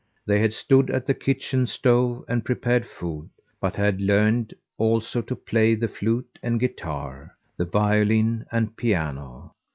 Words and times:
They 0.25 0.39
had 0.39 0.51
stood 0.51 0.89
at 0.89 1.05
the 1.05 1.13
kitchen 1.13 1.67
stove 1.67 2.25
and 2.27 2.43
prepared 2.43 2.87
food, 2.87 3.29
but 3.59 3.75
had 3.75 4.01
learned, 4.01 4.51
also, 4.79 5.21
to 5.21 5.35
play 5.35 5.75
the 5.75 5.87
flute 5.87 6.39
and 6.41 6.59
guitar, 6.59 7.35
the 7.55 7.65
violin 7.65 8.47
and 8.51 8.75
piano. 8.75 9.53